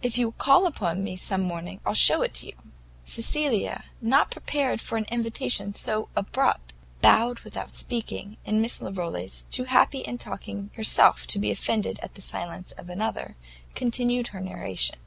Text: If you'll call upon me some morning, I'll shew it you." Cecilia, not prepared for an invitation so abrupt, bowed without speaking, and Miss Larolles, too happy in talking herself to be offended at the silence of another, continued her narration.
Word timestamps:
If 0.00 0.16
you'll 0.16 0.32
call 0.32 0.64
upon 0.66 1.04
me 1.04 1.14
some 1.14 1.42
morning, 1.42 1.78
I'll 1.84 1.92
shew 1.92 2.22
it 2.22 2.42
you." 2.42 2.54
Cecilia, 3.04 3.84
not 4.00 4.30
prepared 4.30 4.80
for 4.80 4.96
an 4.96 5.04
invitation 5.10 5.74
so 5.74 6.08
abrupt, 6.16 6.72
bowed 7.02 7.40
without 7.40 7.70
speaking, 7.70 8.38
and 8.46 8.62
Miss 8.62 8.80
Larolles, 8.80 9.44
too 9.50 9.64
happy 9.64 9.98
in 9.98 10.16
talking 10.16 10.70
herself 10.74 11.26
to 11.26 11.38
be 11.38 11.50
offended 11.50 12.00
at 12.02 12.14
the 12.14 12.22
silence 12.22 12.72
of 12.78 12.88
another, 12.88 13.36
continued 13.74 14.28
her 14.28 14.40
narration. 14.40 14.98